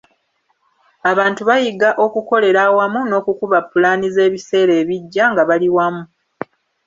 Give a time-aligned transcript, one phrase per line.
[1.11, 6.03] Abantu bayiga okukolera awamu n’okukuba pulaani z’ebiseera ebijja nga bali wamu.